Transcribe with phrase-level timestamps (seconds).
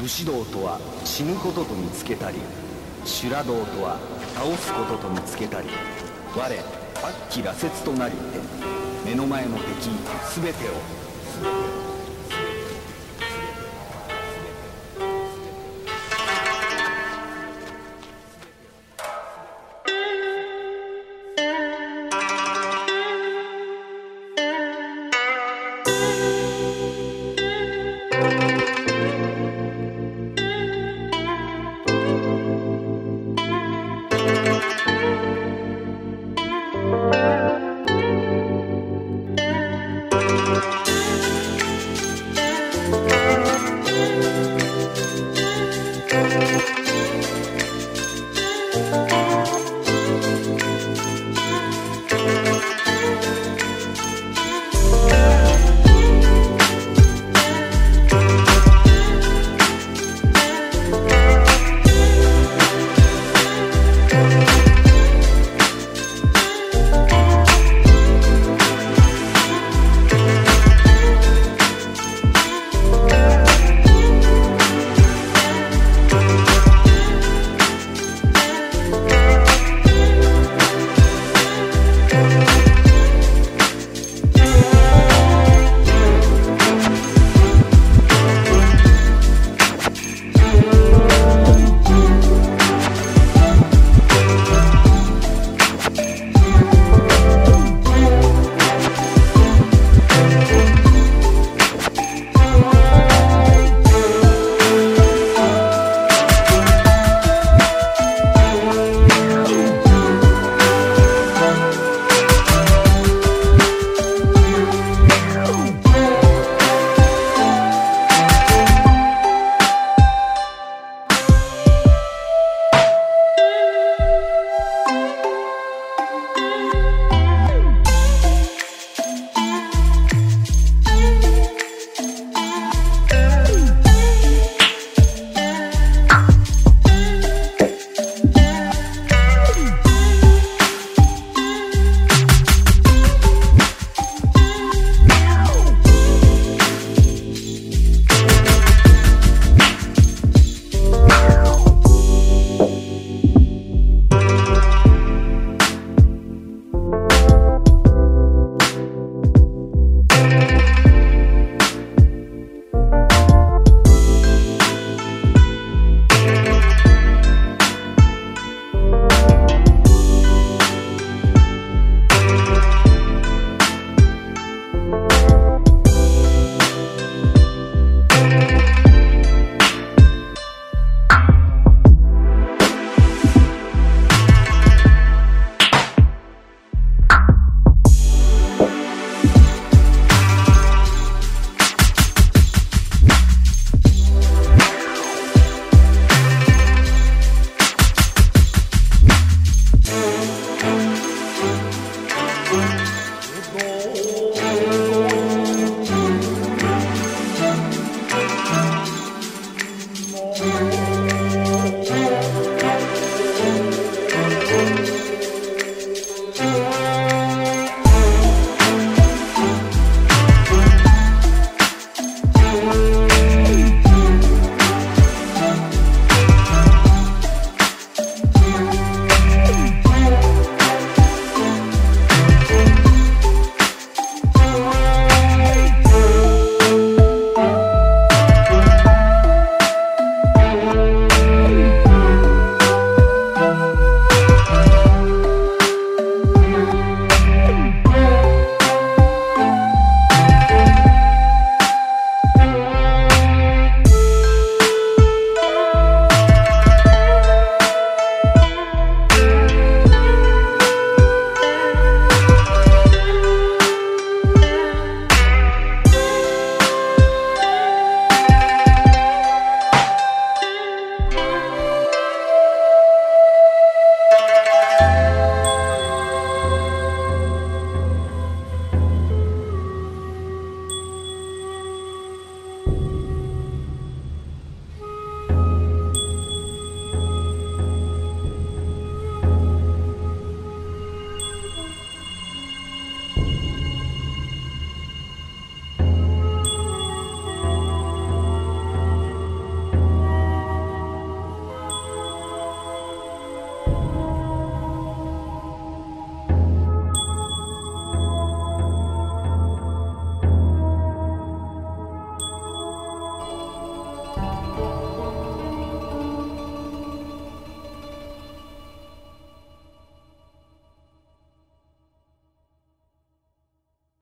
[0.00, 2.38] 武士道とは死ぬことと見つけたり
[3.04, 3.98] 修羅道とは
[4.34, 5.68] 倒すことと見つけたり
[6.34, 6.56] 我悪
[7.36, 8.18] 鬼羅刹となりて
[9.04, 9.90] 目の前の敵
[10.40, 11.69] 全てを